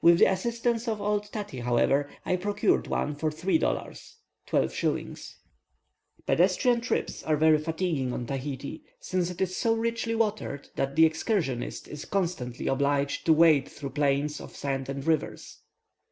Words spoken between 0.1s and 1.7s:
the assistance of old Tati,